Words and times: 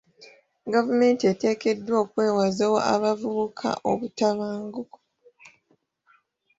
Gavumenti 0.73 1.23
eteekeddwa 1.33 1.95
okwewaza 2.03 2.65
abavubuka 2.93 3.69
obutabanguko. 3.91 4.97